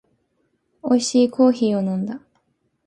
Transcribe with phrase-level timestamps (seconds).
[0.81, 2.21] おいしいコーヒーを飲んだ